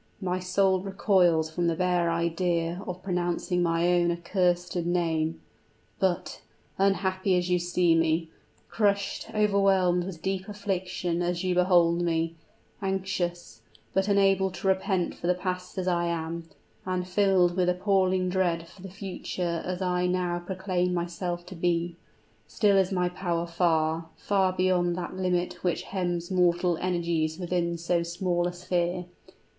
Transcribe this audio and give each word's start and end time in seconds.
"My 0.19 0.39
soul 0.39 0.79
recoils 0.79 1.51
from 1.51 1.67
the 1.67 1.75
bare 1.75 2.09
idea 2.09 2.81
of 2.87 3.03
pronouncing 3.03 3.61
my 3.61 3.87
own 3.93 4.09
accursed 4.11 4.75
name! 4.75 5.39
But 5.99 6.41
unhappy 6.79 7.37
as 7.37 7.51
you 7.51 7.59
see 7.59 7.93
me 7.93 8.31
crushed, 8.67 9.29
overwhelmed 9.31 10.03
with 10.03 10.23
deep 10.23 10.49
affliction 10.49 11.21
as 11.21 11.43
you 11.43 11.53
behold 11.53 12.01
me 12.01 12.33
anxious, 12.81 13.61
but 13.93 14.07
unable 14.07 14.49
to 14.49 14.67
repent 14.67 15.13
for 15.13 15.27
the 15.27 15.35
past 15.35 15.77
as 15.77 15.87
I 15.87 16.05
am, 16.05 16.49
and 16.83 17.07
filled 17.07 17.55
with 17.55 17.69
appalling 17.69 18.27
dread 18.27 18.67
for 18.67 18.81
the 18.81 18.89
future 18.89 19.61
as 19.63 19.83
I 19.83 20.07
now 20.07 20.39
proclaim 20.39 20.95
myself 20.95 21.45
to 21.45 21.55
be, 21.55 21.95
still 22.47 22.75
is 22.77 22.91
my 22.91 23.07
power 23.07 23.45
far, 23.45 24.09
far 24.17 24.51
beyond 24.51 24.95
that 24.95 25.15
limit 25.15 25.63
which 25.63 25.83
hems 25.83 26.31
mortal 26.31 26.75
energies 26.77 27.37
within 27.37 27.77
so 27.77 28.01
small 28.01 28.47
a 28.47 28.53
sphere. 28.53 29.05